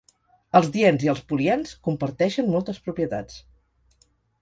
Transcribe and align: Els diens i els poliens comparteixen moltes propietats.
Els 0.59 0.69
diens 0.75 1.05
i 1.09 1.11
els 1.13 1.21
poliens 1.33 1.75
comparteixen 1.89 2.53
moltes 2.57 2.83
propietats. 2.89 3.41